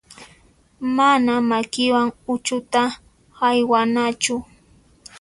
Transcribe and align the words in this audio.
Mana 0.97 1.33
makiman 1.49 2.07
uchuta 2.33 2.81
haywanachu. 3.39 4.35